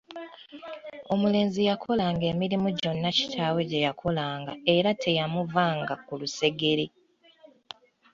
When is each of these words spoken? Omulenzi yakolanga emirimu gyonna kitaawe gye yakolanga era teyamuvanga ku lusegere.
Omulenzi 1.13 1.61
yakolanga 1.69 2.25
emirimu 2.33 2.69
gyonna 2.79 3.09
kitaawe 3.17 3.61
gye 3.69 3.85
yakolanga 3.87 4.53
era 4.75 4.89
teyamuvanga 5.01 5.93
ku 6.05 6.13
lusegere. 6.21 6.85